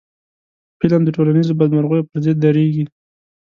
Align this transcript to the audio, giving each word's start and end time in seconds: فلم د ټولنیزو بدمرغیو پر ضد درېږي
فلم 0.79 1.01
د 1.05 1.09
ټولنیزو 1.15 1.57
بدمرغیو 1.59 2.07
پر 2.09 2.17
ضد 2.25 2.37
درېږي 2.45 2.85